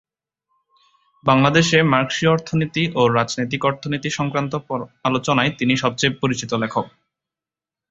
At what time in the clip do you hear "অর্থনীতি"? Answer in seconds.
2.31-2.83, 3.65-4.09